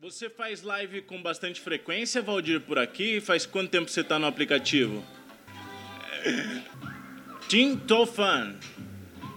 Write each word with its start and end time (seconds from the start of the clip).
Você 0.00 0.30
faz 0.30 0.62
live 0.62 1.02
com 1.02 1.20
bastante 1.20 1.60
frequência, 1.60 2.22
Valdir, 2.22 2.60
por 2.60 2.78
aqui? 2.78 3.20
Faz 3.20 3.44
quanto 3.44 3.68
tempo 3.68 3.90
você 3.90 4.02
está 4.02 4.16
no 4.16 4.28
aplicativo? 4.28 5.04
Tim 7.48 7.76
Tofan, 7.76 8.54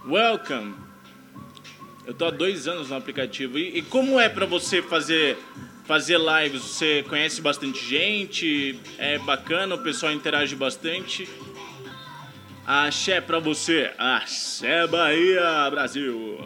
welcome. 0.06 0.76
Eu 2.06 2.14
tô 2.14 2.26
há 2.26 2.30
dois 2.30 2.68
anos 2.68 2.92
no 2.92 2.96
aplicativo. 2.96 3.58
E, 3.58 3.80
e 3.80 3.82
como 3.82 4.20
é 4.20 4.30
para 4.30 4.46
você 4.46 4.84
fazer 4.84 5.36
fazer 5.86 6.20
lives? 6.20 6.62
Você 6.62 7.02
conhece 7.10 7.42
bastante 7.42 7.84
gente? 7.84 8.80
É 9.00 9.18
bacana? 9.18 9.74
O 9.74 9.82
pessoal 9.82 10.12
interage 10.12 10.56
bastante? 10.56 11.28
Axé 12.68 13.20
pra 13.20 13.40
você. 13.40 13.92
Axé 13.98 14.86
Bahia, 14.86 15.68
Brasil. 15.72 16.40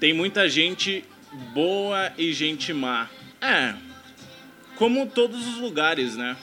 Tem 0.00 0.12
muita 0.12 0.48
gente 0.48 1.04
boa 1.54 2.12
e 2.18 2.32
gente 2.32 2.72
má. 2.72 3.08
É. 3.40 3.74
Como 4.76 5.06
todos 5.06 5.46
os 5.46 5.58
lugares, 5.58 6.16
né? 6.16 6.36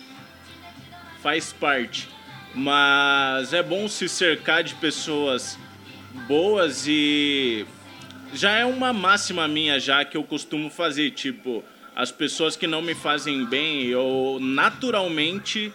Faz 1.22 1.54
parte. 1.54 2.08
Mas 2.54 3.54
é 3.54 3.62
bom 3.62 3.88
se 3.88 4.10
cercar 4.10 4.64
de 4.64 4.76
pessoas 4.76 5.58
boas 6.28 6.86
e 6.88 7.66
já 8.34 8.52
é 8.58 8.66
uma 8.66 8.92
máxima 8.92 9.48
minha 9.48 9.80
já 9.80 10.04
que 10.04 10.18
eu 10.18 10.24
costumo 10.24 10.70
fazer, 10.70 11.12
tipo, 11.12 11.64
as 11.96 12.12
pessoas 12.12 12.56
que 12.56 12.68
não 12.68 12.82
me 12.82 12.96
fazem 12.96 13.46
bem, 13.46 13.86
eu 13.86 14.38
naturalmente 14.42 15.72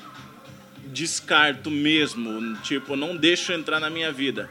descarto 0.87 1.71
mesmo, 1.71 2.57
tipo, 2.63 2.97
não 2.97 3.17
deixo 3.17 3.53
entrar 3.53 3.81
na 3.81 3.91
minha 3.91 4.13
vida. 4.13 4.49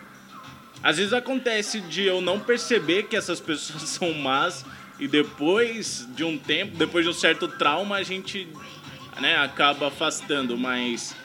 Às 0.84 0.98
vezes 0.98 1.14
acontece 1.14 1.80
de 1.80 2.04
eu 2.04 2.20
não 2.20 2.38
perceber 2.38 3.04
que 3.04 3.16
essas 3.16 3.40
pessoas 3.40 3.84
são 3.90 4.14
más 4.14 4.66
e 5.00 5.08
depois 5.08 6.06
de 6.14 6.26
um 6.26 6.38
tempo, 6.38 6.76
depois 6.76 7.06
de 7.06 7.10
um 7.10 7.14
certo 7.14 7.48
trauma, 7.48 7.96
a 7.96 8.04
gente 8.04 8.48
né, 9.20 9.38
acaba 9.38 9.88
afastando, 9.88 10.58
mas 10.58 11.16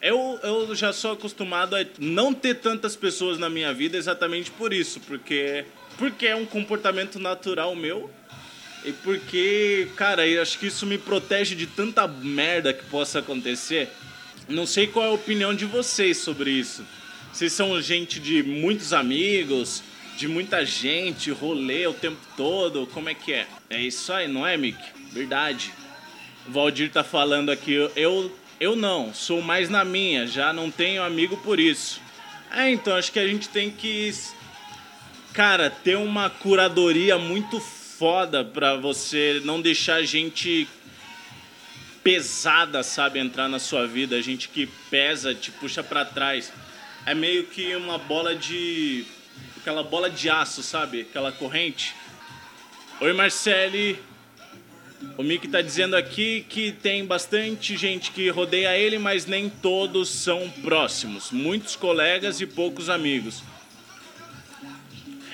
eu, 0.00 0.40
eu 0.42 0.74
já 0.74 0.92
sou 0.92 1.12
acostumado 1.12 1.76
a 1.76 1.84
não 1.98 2.32
ter 2.32 2.54
tantas 2.54 2.96
pessoas 2.96 3.38
na 3.38 3.50
minha 3.50 3.72
vida 3.72 3.98
exatamente 3.98 4.50
por 4.50 4.72
isso, 4.72 4.98
porque, 5.00 5.66
porque 5.98 6.26
é 6.26 6.34
um 6.34 6.46
comportamento 6.46 7.18
natural 7.18 7.74
meu 7.76 8.10
e 8.84 8.92
porque, 8.92 9.88
cara, 9.96 10.26
eu 10.26 10.42
acho 10.42 10.58
que 10.58 10.66
isso 10.66 10.86
me 10.86 10.98
protege 10.98 11.54
de 11.54 11.66
tanta 11.66 12.06
merda 12.06 12.72
que 12.72 12.84
possa 12.86 13.20
acontecer. 13.20 13.88
Não 14.48 14.66
sei 14.66 14.86
qual 14.86 15.06
é 15.06 15.08
a 15.08 15.12
opinião 15.12 15.54
de 15.54 15.64
vocês 15.64 16.18
sobre 16.18 16.50
isso. 16.50 16.84
Vocês 17.34 17.52
são 17.52 17.82
gente 17.82 18.20
de 18.20 18.44
muitos 18.44 18.92
amigos, 18.92 19.82
de 20.16 20.28
muita 20.28 20.64
gente, 20.64 21.32
rolê 21.32 21.84
o 21.84 21.92
tempo 21.92 22.20
todo, 22.36 22.86
como 22.86 23.08
é 23.08 23.14
que 23.14 23.32
é? 23.32 23.48
É 23.68 23.80
isso 23.80 24.12
aí, 24.12 24.28
não 24.28 24.46
é, 24.46 24.56
Mick? 24.56 24.78
Verdade. 25.10 25.72
O 26.46 26.52
Valdir 26.52 26.92
tá 26.92 27.02
falando 27.02 27.50
aqui, 27.50 27.72
eu, 27.96 28.32
eu 28.60 28.76
não, 28.76 29.12
sou 29.12 29.42
mais 29.42 29.68
na 29.68 29.84
minha, 29.84 30.28
já 30.28 30.52
não 30.52 30.70
tenho 30.70 31.02
amigo 31.02 31.36
por 31.38 31.58
isso. 31.58 32.00
É, 32.52 32.70
então, 32.70 32.94
acho 32.94 33.10
que 33.10 33.18
a 33.18 33.26
gente 33.26 33.48
tem 33.48 33.68
que, 33.68 34.14
cara, 35.32 35.68
ter 35.68 35.96
uma 35.96 36.30
curadoria 36.30 37.18
muito 37.18 37.58
foda 37.58 38.44
pra 38.44 38.76
você 38.76 39.42
não 39.44 39.60
deixar 39.60 39.96
a 39.96 40.04
gente 40.04 40.68
pesada, 42.04 42.84
sabe, 42.84 43.18
entrar 43.18 43.48
na 43.48 43.58
sua 43.58 43.88
vida, 43.88 44.22
gente 44.22 44.48
que 44.48 44.68
pesa, 44.88 45.34
te 45.34 45.50
puxa 45.50 45.82
para 45.82 46.04
trás. 46.04 46.52
É 47.06 47.12
meio 47.12 47.44
que 47.44 47.76
uma 47.76 47.98
bola 47.98 48.34
de 48.34 49.04
aquela 49.58 49.82
bola 49.82 50.08
de 50.08 50.30
aço, 50.30 50.62
sabe? 50.62 51.02
Aquela 51.02 51.30
corrente. 51.30 51.94
Oi, 52.98 53.12
Marcele. 53.12 53.98
O 55.18 55.22
Mick 55.22 55.46
tá 55.48 55.60
dizendo 55.60 55.96
aqui 55.96 56.46
que 56.48 56.72
tem 56.72 57.04
bastante 57.04 57.76
gente 57.76 58.10
que 58.10 58.30
rodeia 58.30 58.74
ele, 58.78 58.98
mas 58.98 59.26
nem 59.26 59.50
todos 59.50 60.08
são 60.08 60.48
próximos. 60.62 61.30
Muitos 61.30 61.76
colegas 61.76 62.40
e 62.40 62.46
poucos 62.46 62.88
amigos. 62.88 63.42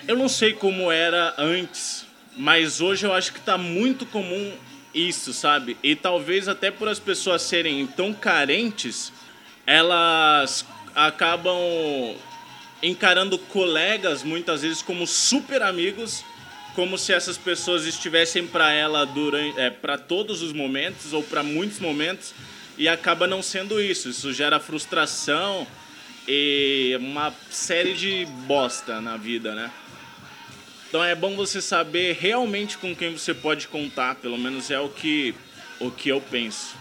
Eu 0.09 0.17
não 0.17 0.29
sei 0.29 0.53
como 0.53 0.91
era 0.91 1.35
antes, 1.39 2.05
mas 2.37 2.81
hoje 2.81 3.07
eu 3.07 3.13
acho 3.13 3.33
que 3.33 3.41
tá 3.41 3.57
muito 3.57 4.05
comum 4.07 4.53
isso, 4.93 5.33
sabe? 5.33 5.77
E 5.85 5.95
talvez 5.95 6.49
até 6.49 6.69
por 6.73 6.89
as 6.89 6.99
pessoas 6.99 7.43
serem 7.43 7.87
tão 7.87 8.13
carentes, 8.13 9.13
elas 9.65 10.67
acabam 10.95 11.59
encarando 12.83 13.39
colegas 13.39 14.23
muitas 14.23 14.63
vezes 14.63 14.83
como 14.83 15.07
super 15.07 15.63
amigos, 15.63 16.25
como 16.75 16.97
se 16.97 17.13
essas 17.13 17.37
pessoas 17.37 17.85
estivessem 17.85 18.47
para 18.47 18.73
ela 18.73 19.05
durante, 19.05 19.59
é, 19.59 19.71
para 19.71 19.99
todos 19.99 20.41
os 20.43 20.53
momentos 20.53 21.13
ou 21.13 21.23
para 21.23 21.43
muitos 21.43 21.79
momentos 21.79 22.33
e 22.79 22.89
acaba 22.89 23.27
não 23.27 23.43
sendo 23.43 23.81
isso. 23.81 24.09
Isso 24.09 24.33
gera 24.33 24.59
frustração 24.59 25.67
e 26.27 26.97
uma 26.99 27.35
série 27.51 27.95
de 27.95 28.27
bosta 28.47 29.01
na 29.01 29.17
vida, 29.17 29.55
né? 29.55 29.71
Então 30.89 31.05
é 31.05 31.15
bom 31.15 31.37
você 31.37 31.61
saber 31.61 32.17
realmente 32.19 32.77
com 32.79 32.97
quem 32.97 33.13
você 33.13 33.33
pode 33.33 33.69
contar, 33.69 34.17
pelo 34.17 34.37
menos 34.37 34.71
é 34.71 34.81
o 34.81 34.89
que, 34.89 35.35
o 35.79 35.91
que 35.91 36.09
eu 36.09 36.21
penso. 36.21 36.75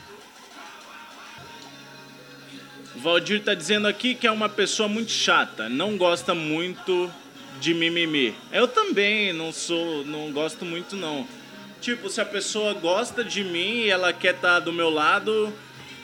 Valdir 2.95 3.39
está 3.39 3.53
dizendo 3.53 3.87
aqui 3.87 4.15
que 4.15 4.27
é 4.27 4.31
uma 4.31 4.49
pessoa 4.49 4.89
muito 4.89 5.11
chata, 5.11 5.69
não 5.69 5.95
gosta 5.95 6.33
muito 6.33 7.11
de 7.59 7.73
mimimi. 7.73 8.35
Eu 8.51 8.67
também 8.67 9.31
não 9.33 9.51
sou, 9.51 10.05
não 10.05 10.31
gosto 10.31 10.65
muito 10.65 10.95
não. 10.95 11.27
Tipo, 11.81 12.09
se 12.09 12.19
a 12.19 12.25
pessoa 12.25 12.73
gosta 12.73 13.23
de 13.23 13.43
mim 13.43 13.83
e 13.83 13.89
ela 13.89 14.11
quer 14.11 14.35
estar 14.35 14.55
tá 14.55 14.59
do 14.59 14.73
meu 14.73 14.89
lado, 14.89 15.53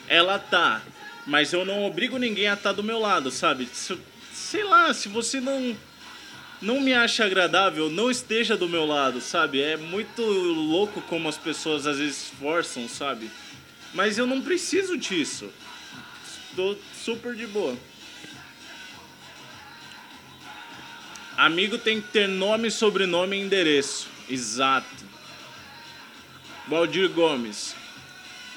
ela 0.08 0.38
tá. 0.38 0.80
Mas 1.26 1.52
eu 1.52 1.64
não 1.64 1.84
obrigo 1.84 2.18
ninguém 2.18 2.48
a 2.48 2.54
estar 2.54 2.70
tá 2.70 2.76
do 2.76 2.82
meu 2.82 2.98
lado, 2.98 3.30
sabe? 3.30 3.68
Sei 4.32 4.64
lá, 4.64 4.94
se 4.94 5.08
você 5.08 5.40
não 5.40 5.76
não 6.60 6.80
me 6.80 6.94
acha 6.94 7.24
agradável, 7.24 7.90
não 7.90 8.10
esteja 8.10 8.56
do 8.56 8.68
meu 8.68 8.86
lado, 8.86 9.20
sabe? 9.20 9.60
É 9.60 9.76
muito 9.76 10.22
louco 10.22 11.02
como 11.02 11.28
as 11.28 11.36
pessoas 11.36 11.86
às 11.86 11.98
vezes 11.98 12.30
forçam, 12.40 12.88
sabe? 12.88 13.30
Mas 13.92 14.16
eu 14.16 14.26
não 14.26 14.40
preciso 14.40 14.96
disso. 14.96 15.50
Estou 16.56 16.74
super 16.94 17.34
de 17.34 17.46
boa. 17.46 17.76
Amigo 21.36 21.76
tem 21.76 22.00
que 22.00 22.08
ter 22.08 22.26
nome, 22.26 22.70
sobrenome 22.70 23.36
e 23.36 23.42
endereço. 23.42 24.08
Exato. 24.26 25.04
Valdir 26.66 27.10
Gomes. 27.10 27.76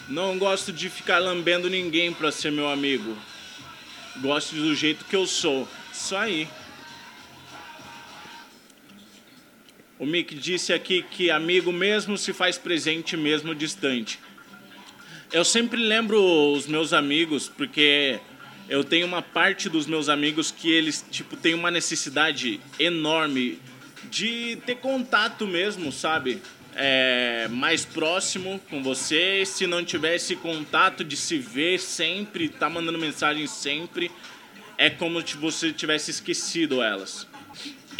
Não 0.08 0.40
gosto 0.40 0.72
de 0.72 0.90
ficar 0.90 1.20
lambendo 1.20 1.70
ninguém 1.70 2.14
para 2.14 2.32
ser 2.32 2.54
meu 2.54 2.70
amigo. 2.70 3.18
Gosto 4.22 4.56
do 4.56 4.74
jeito 4.74 5.04
que 5.04 5.18
eu 5.18 5.28
sou. 5.28 5.68
Isso 5.92 6.16
aí. 6.16 6.48
O 10.00 10.06
Mick 10.06 10.36
disse 10.36 10.72
aqui 10.72 11.04
que 11.04 11.30
amigo 11.30 11.74
mesmo 11.74 12.18
se 12.18 12.31
faz 12.31 12.58
presente 12.58 13.18
mesmo 13.18 13.54
distante. 13.54 14.22
Eu 15.32 15.46
sempre 15.46 15.80
lembro 15.80 16.20
os 16.54 16.66
meus 16.66 16.92
amigos, 16.92 17.48
porque 17.48 18.20
eu 18.68 18.84
tenho 18.84 19.06
uma 19.06 19.22
parte 19.22 19.70
dos 19.70 19.86
meus 19.86 20.10
amigos 20.10 20.50
que 20.50 20.72
eles, 20.72 21.06
tipo, 21.12 21.38
têm 21.38 21.54
uma 21.54 21.70
necessidade 21.70 22.60
enorme 22.80 23.60
de 24.10 24.58
ter 24.66 24.78
contato 24.78 25.46
mesmo, 25.46 25.92
sabe? 25.92 26.42
É, 26.76 27.48
mais 27.52 27.86
próximo 27.86 28.60
com 28.72 28.82
você. 28.82 29.44
Se 29.46 29.68
não 29.68 29.86
tivesse 29.86 30.36
contato 30.36 31.04
de 31.04 31.16
se 31.16 31.38
ver 31.38 31.80
sempre, 31.80 32.50
tá 32.50 32.68
mandando 32.68 32.98
mensagem 32.98 33.46
sempre, 33.46 34.10
é 34.80 34.90
como 34.90 35.26
se 35.26 35.38
você 35.38 35.72
tivesse 35.72 36.10
esquecido 36.10 36.82
elas. 36.82 37.28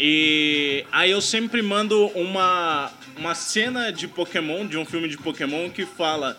E 0.00 0.84
aí 0.90 1.12
eu 1.12 1.20
sempre 1.20 1.62
mando 1.62 2.06
uma, 2.08 2.90
uma 3.16 3.36
cena 3.36 3.92
de 3.92 4.08
Pokémon, 4.08 4.66
de 4.66 4.76
um 4.76 4.84
filme 4.84 5.08
de 5.08 5.16
Pokémon, 5.16 5.70
que 5.70 5.86
fala 5.86 6.36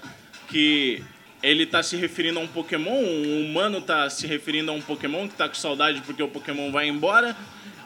que 0.52 1.02
ele 1.42 1.66
tá 1.66 1.82
se 1.82 1.96
referindo 1.96 2.40
a 2.40 2.42
um 2.44 2.48
Pokémon, 2.48 2.92
um 2.92 3.42
humano 3.42 3.82
tá 3.82 4.10
se 4.10 4.28
referindo 4.28 4.70
a 4.70 4.74
um 4.74 4.82
Pokémon 4.82 5.28
que 5.28 5.34
tá 5.34 5.48
com 5.48 5.56
saudade 5.56 6.02
porque 6.02 6.22
o 6.22 6.28
Pokémon 6.28 6.72
vai 6.72 6.88
embora. 6.88 7.36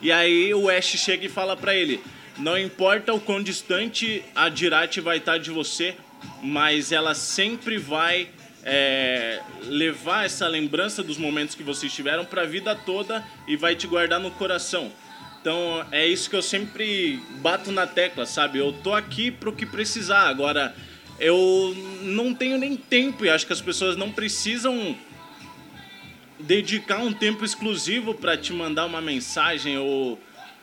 E 0.02 0.12
aí 0.12 0.54
o 0.54 0.70
Ash 0.70 0.88
chega 0.98 1.26
e 1.26 1.30
fala 1.30 1.56
para 1.56 1.74
ele: 1.74 2.02
Não 2.38 2.58
importa 2.58 3.14
o 3.14 3.20
quão 3.20 3.42
distante 3.42 4.24
a 4.36 4.50
Jirate 4.50 5.00
vai 5.00 5.18
estar 5.18 5.34
tá 5.34 5.38
de 5.38 5.52
você, 5.52 5.96
mas 6.42 6.92
ela 6.92 7.14
sempre 7.14 7.78
vai 7.78 8.28
é, 8.64 9.40
levar 9.64 10.26
essa 10.26 10.48
lembrança 10.48 11.02
dos 11.04 11.18
momentos 11.18 11.56
que 11.56 11.64
vocês 11.64 11.94
tiveram 11.94 12.26
para 12.26 12.42
a 12.42 12.46
vida 12.46 12.76
toda 12.76 13.24
e 13.48 13.56
vai 13.56 13.76
te 13.76 13.88
guardar 13.88 14.20
no 14.20 14.32
coração. 14.32 14.92
Então 15.40 15.86
é 15.92 16.06
isso 16.06 16.28
que 16.28 16.36
eu 16.36 16.42
sempre 16.42 17.22
bato 17.40 17.72
na 17.72 17.86
tecla, 17.86 18.26
sabe? 18.26 18.58
Eu 18.58 18.74
tô 18.74 18.94
aqui 18.94 19.30
pro 19.30 19.54
que 19.54 19.66
precisar. 19.66 20.28
Agora, 20.28 20.76
eu 21.20 21.76
não 22.02 22.34
tenho 22.34 22.58
nem 22.58 22.76
tempo 22.76 23.26
e 23.26 23.30
acho 23.30 23.46
que 23.46 23.54
as 23.54 23.62
pessoas 23.62 23.96
não 23.96 24.12
precisam 24.12 24.98
dedicar 26.40 27.00
um 27.00 27.14
tempo 27.14 27.46
exclusivo 27.46 28.14
para 28.14 28.38
te 28.38 28.52
mandar 28.52 28.86
uma 28.86 29.02
mensagem 29.02 29.78
ou 29.78 30.20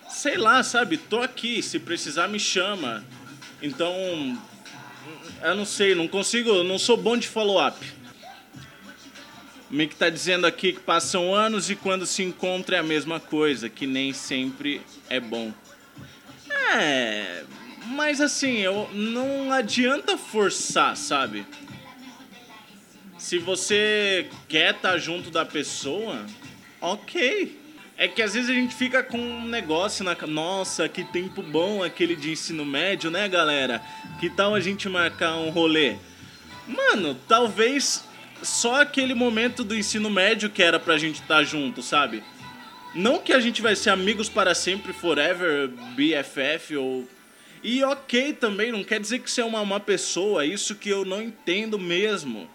sei 0.08 0.37
lá, 0.37 0.62
sabe? 0.62 0.96
Tô 0.96 1.20
aqui, 1.20 1.62
se 1.62 1.78
precisar 1.78 2.28
me 2.28 2.38
chama. 2.38 3.04
Então, 3.62 3.94
eu 5.43 5.54
não 5.54 5.64
sei, 5.64 5.94
não 5.94 6.06
consigo, 6.06 6.62
não 6.62 6.78
sou 6.78 6.96
bom 6.96 7.16
de 7.16 7.26
follow-up. 7.26 7.78
O 9.70 9.75
Mick 9.75 9.96
tá 9.96 10.10
dizendo 10.10 10.46
aqui 10.46 10.75
que 10.75 10.81
passam 10.81 11.34
anos 11.34 11.70
e 11.70 11.76
quando 11.76 12.04
se 12.04 12.22
encontra 12.22 12.76
é 12.76 12.78
a 12.81 12.82
mesma 12.82 13.19
coisa, 13.19 13.70
que 13.70 13.87
nem 13.87 14.12
sempre 14.12 14.82
é 15.08 15.19
bom. 15.19 15.52
É, 16.75 17.44
mas 17.87 18.20
assim, 18.20 18.58
eu, 18.58 18.88
não 18.93 19.52
adianta 19.52 20.17
forçar, 20.17 20.96
sabe? 20.96 21.46
Se 23.19 23.38
você 23.38 24.29
quer 24.49 24.75
estar 24.75 24.93
tá 24.93 24.99
junto 24.99 25.31
da 25.31 25.44
pessoa, 25.44 26.26
ok. 26.81 27.61
É 27.96 28.08
que 28.08 28.20
às 28.20 28.34
vezes 28.34 28.50
a 28.50 28.55
gente 28.55 28.75
fica 28.75 29.02
com 29.02 29.19
um 29.19 29.46
negócio 29.46 30.05
na. 30.05 30.17
Nossa, 30.26 30.88
que 30.88 31.05
tempo 31.05 31.43
bom 31.43 31.84
aquele 31.84 32.17
de 32.17 32.32
ensino 32.32 32.64
médio, 32.64 33.11
né, 33.11 33.29
galera? 33.29 33.81
Que 34.19 34.28
tal 34.28 34.55
a 34.55 34.61
gente 34.61 34.88
marcar 34.88 35.37
um 35.37 35.50
rolê? 35.50 35.96
Mano, 36.67 37.17
talvez 37.28 38.05
só 38.43 38.81
aquele 38.81 39.14
momento 39.14 39.62
do 39.62 39.76
ensino 39.76 40.11
médio 40.11 40.50
que 40.50 40.62
era 40.62 40.81
pra 40.81 40.99
gente 40.99 41.23
estar 41.23 41.37
tá 41.37 41.43
junto, 41.44 41.82
sabe? 41.82 42.25
Não 42.94 43.19
que 43.19 43.32
a 43.32 43.40
gente 43.40 43.62
vai 43.62 43.75
ser 43.75 43.90
amigos 43.90 44.28
para 44.28 44.55
sempre, 44.55 44.93
forever, 44.93 45.69
BFF 45.94 46.76
ou. 46.76 47.08
E 47.62 47.82
ok 47.85 48.32
também, 48.32 48.73
não 48.73 48.82
quer 48.82 48.99
dizer 48.99 49.20
que 49.20 49.31
você 49.31 49.41
é 49.41 49.44
uma 49.44 49.64
má 49.64 49.79
pessoa, 49.79 50.44
isso 50.44 50.75
que 50.75 50.88
eu 50.88 51.05
não 51.05 51.23
entendo 51.23 51.79
mesmo. 51.79 52.49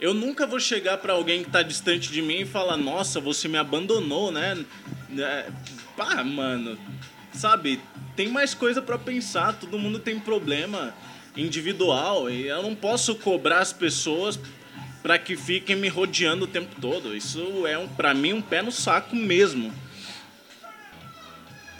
Eu 0.00 0.12
nunca 0.12 0.46
vou 0.46 0.58
chegar 0.58 0.98
para 0.98 1.12
alguém 1.12 1.44
que 1.44 1.50
tá 1.50 1.62
distante 1.62 2.10
de 2.10 2.20
mim 2.20 2.40
e 2.40 2.46
falar, 2.46 2.76
nossa, 2.76 3.20
você 3.20 3.46
me 3.46 3.58
abandonou, 3.58 4.32
né? 4.32 4.64
É, 5.16 5.50
pá, 5.96 6.24
mano. 6.24 6.78
Sabe, 7.32 7.80
tem 8.16 8.28
mais 8.28 8.54
coisa 8.54 8.82
para 8.82 8.98
pensar, 8.98 9.52
todo 9.52 9.78
mundo 9.78 9.98
tem 9.98 10.18
problema 10.18 10.92
individual 11.36 12.28
e 12.28 12.48
eu 12.48 12.62
não 12.62 12.74
posso 12.74 13.14
cobrar 13.14 13.60
as 13.60 13.72
pessoas 13.72 14.38
para 15.02 15.18
que 15.18 15.36
fiquem 15.36 15.76
me 15.76 15.88
rodeando 15.88 16.44
o 16.44 16.48
tempo 16.48 16.80
todo. 16.80 17.16
Isso 17.16 17.66
é 17.66 17.78
um, 17.78 17.86
para 17.86 18.12
mim 18.12 18.32
um 18.32 18.42
pé 18.42 18.62
no 18.62 18.72
saco 18.72 19.14
mesmo. 19.14 19.72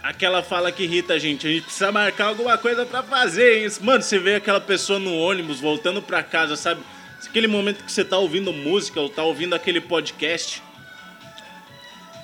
Aquela 0.02 0.42
fala 0.42 0.72
que 0.72 0.84
irrita 0.84 1.14
a 1.14 1.18
gente, 1.18 1.46
a 1.46 1.50
gente 1.50 1.64
precisa 1.64 1.92
marcar 1.92 2.26
alguma 2.26 2.56
coisa 2.56 2.86
para 2.86 3.02
fazer 3.02 3.64
isso. 3.64 3.84
Mano, 3.84 4.02
você 4.02 4.18
vê 4.18 4.36
aquela 4.36 4.60
pessoa 4.60 4.98
no 4.98 5.14
ônibus 5.14 5.60
voltando 5.60 6.00
para 6.00 6.22
casa, 6.22 6.56
sabe? 6.56 6.80
Aquele 7.24 7.46
momento 7.46 7.84
que 7.84 7.92
você 7.92 8.04
tá 8.04 8.16
ouvindo 8.16 8.52
música 8.52 8.98
ou 8.98 9.10
tá 9.10 9.22
ouvindo 9.22 9.54
aquele 9.54 9.80
podcast 9.80 10.62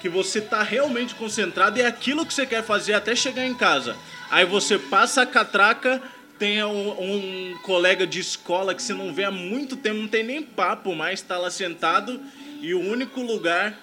que 0.00 0.08
você 0.08 0.40
tá 0.40 0.62
realmente 0.62 1.14
concentrado 1.14 1.78
e 1.78 1.82
é 1.82 1.86
aquilo 1.86 2.24
que 2.24 2.32
você 2.32 2.46
quer 2.46 2.62
fazer 2.62 2.94
até 2.94 3.14
chegar 3.14 3.46
em 3.46 3.54
casa. 3.54 3.96
Aí 4.30 4.44
você 4.44 4.78
passa 4.78 5.22
a 5.22 5.26
catraca, 5.26 6.02
tem 6.38 6.62
um, 6.64 6.90
um, 6.90 7.58
colega 7.62 8.06
de 8.06 8.20
escola 8.20 8.74
que 8.74 8.82
você 8.82 8.94
não 8.94 9.12
vê 9.12 9.24
há 9.24 9.30
muito 9.30 9.76
tempo, 9.76 10.00
não 10.00 10.08
tem 10.08 10.22
nem 10.22 10.42
papo 10.42 10.94
mais, 10.94 11.22
tá 11.22 11.36
lá 11.38 11.50
sentado 11.50 12.20
e 12.60 12.74
o 12.74 12.80
único 12.80 13.20
lugar 13.20 13.76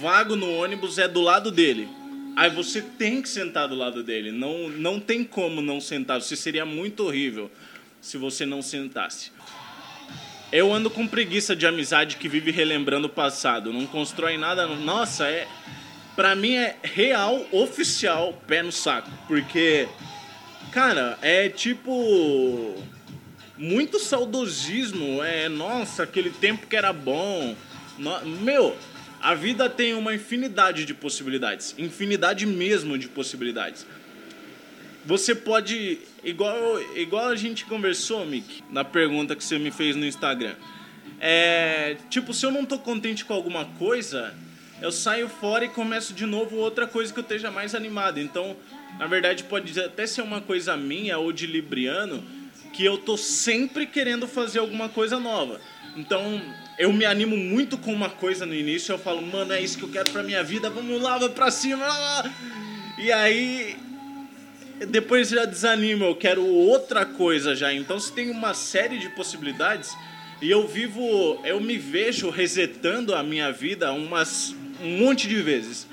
vago 0.00 0.36
no 0.36 0.50
ônibus 0.50 0.98
é 0.98 1.08
do 1.08 1.20
lado 1.20 1.50
dele. 1.50 1.88
Aí 2.36 2.50
você 2.50 2.82
tem 2.82 3.22
que 3.22 3.28
sentar 3.30 3.66
do 3.66 3.74
lado 3.74 4.02
dele, 4.02 4.30
não, 4.30 4.68
não 4.68 5.00
tem 5.00 5.24
como 5.24 5.62
não 5.62 5.80
sentar, 5.80 6.20
você 6.20 6.36
seria 6.36 6.66
muito 6.66 7.04
horrível 7.04 7.50
se 7.98 8.18
você 8.18 8.44
não 8.44 8.60
sentasse. 8.60 9.32
Eu 10.52 10.72
ando 10.72 10.88
com 10.88 11.08
preguiça 11.08 11.56
de 11.56 11.66
amizade 11.66 12.16
que 12.18 12.28
vive 12.28 12.50
relembrando 12.50 13.06
o 13.06 13.10
passado, 13.10 13.72
não 13.72 13.86
constrói 13.86 14.36
nada. 14.36 14.66
Nossa, 14.66 15.26
é. 15.26 15.48
Pra 16.14 16.36
mim 16.36 16.54
é 16.54 16.76
real, 16.82 17.44
oficial, 17.50 18.32
pé 18.46 18.62
no 18.62 18.70
saco. 18.70 19.10
Porque, 19.26 19.88
cara, 20.70 21.18
é 21.20 21.48
tipo. 21.48 22.76
Muito 23.58 23.98
saudosismo. 23.98 25.22
É, 25.22 25.48
nossa, 25.48 26.04
aquele 26.04 26.30
tempo 26.30 26.66
que 26.66 26.76
era 26.76 26.92
bom. 26.92 27.56
No, 27.98 28.24
meu, 28.26 28.76
a 29.26 29.34
vida 29.34 29.68
tem 29.68 29.92
uma 29.92 30.14
infinidade 30.14 30.84
de 30.84 30.94
possibilidades. 30.94 31.74
Infinidade 31.76 32.46
mesmo 32.46 32.96
de 32.96 33.08
possibilidades. 33.08 33.84
Você 35.04 35.34
pode 35.34 35.98
Igual, 36.26 36.82
igual 36.96 37.28
a 37.28 37.36
gente 37.36 37.64
conversou, 37.64 38.26
Mick, 38.26 38.60
na 38.68 38.82
pergunta 38.82 39.36
que 39.36 39.44
você 39.44 39.60
me 39.60 39.70
fez 39.70 39.94
no 39.94 40.04
Instagram. 40.04 40.56
É, 41.20 41.96
tipo, 42.10 42.34
se 42.34 42.44
eu 42.44 42.50
não 42.50 42.64
tô 42.64 42.80
contente 42.80 43.24
com 43.24 43.32
alguma 43.32 43.64
coisa, 43.64 44.34
eu 44.82 44.90
saio 44.90 45.28
fora 45.28 45.64
e 45.64 45.68
começo 45.68 46.12
de 46.12 46.26
novo 46.26 46.56
outra 46.56 46.84
coisa 46.84 47.12
que 47.12 47.20
eu 47.20 47.22
esteja 47.22 47.48
mais 47.48 47.76
animado. 47.76 48.18
Então, 48.18 48.56
na 48.98 49.06
verdade, 49.06 49.44
pode 49.44 49.78
até 49.80 50.04
ser 50.04 50.22
uma 50.22 50.40
coisa 50.40 50.76
minha 50.76 51.16
ou 51.16 51.30
de 51.30 51.46
Libriano, 51.46 52.24
que 52.72 52.84
eu 52.84 52.98
tô 52.98 53.16
sempre 53.16 53.86
querendo 53.86 54.26
fazer 54.26 54.58
alguma 54.58 54.88
coisa 54.88 55.20
nova. 55.20 55.60
Então, 55.96 56.42
eu 56.78 56.92
me 56.92 57.04
animo 57.04 57.36
muito 57.36 57.78
com 57.78 57.92
uma 57.92 58.10
coisa 58.10 58.44
no 58.44 58.54
início, 58.54 58.92
eu 58.92 58.98
falo, 58.98 59.22
mano, 59.22 59.52
é 59.52 59.60
isso 59.60 59.78
que 59.78 59.84
eu 59.84 59.88
quero 59.88 60.10
pra 60.10 60.22
minha 60.22 60.42
vida, 60.42 60.68
vamos 60.68 61.00
lá, 61.00 61.16
vai 61.16 61.30
pra 61.30 61.50
cima. 61.50 61.86
E 62.98 63.10
aí 63.10 63.76
depois 64.84 65.30
já 65.30 65.44
desanima, 65.44 66.04
eu 66.04 66.14
quero 66.14 66.44
outra 66.44 67.06
coisa 67.06 67.54
já. 67.54 67.72
Então 67.72 67.98
se 67.98 68.12
tem 68.12 68.30
uma 68.30 68.52
série 68.52 68.98
de 68.98 69.08
possibilidades 69.08 69.96
e 70.42 70.50
eu 70.50 70.66
vivo, 70.66 71.40
eu 71.44 71.60
me 71.60 71.78
vejo 71.78 72.28
resetando 72.28 73.14
a 73.14 73.22
minha 73.22 73.50
vida 73.50 73.92
umas 73.92 74.54
um 74.82 74.98
monte 74.98 75.26
de 75.26 75.40
vezes. 75.40 75.86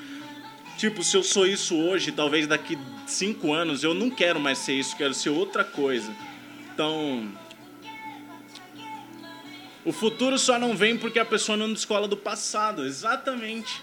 Tipo, 0.77 1.01
se 1.01 1.15
eu 1.15 1.23
sou 1.23 1.47
isso 1.47 1.77
hoje, 1.77 2.11
talvez 2.11 2.45
daqui 2.45 2.77
cinco 3.07 3.53
anos 3.53 3.83
eu 3.83 3.93
não 3.93 4.09
quero 4.09 4.39
mais 4.39 4.57
ser 4.57 4.73
isso, 4.73 4.97
quero 4.97 5.13
ser 5.13 5.29
outra 5.29 5.63
coisa. 5.63 6.11
Então, 6.73 7.31
o 9.85 9.91
futuro 9.91 10.37
só 10.39 10.57
não 10.57 10.75
vem 10.75 10.97
porque 10.97 11.19
a 11.19 11.25
pessoa 11.25 11.57
não 11.57 11.71
descola 11.71 12.07
do 12.07 12.17
passado, 12.17 12.85
exatamente. 12.85 13.81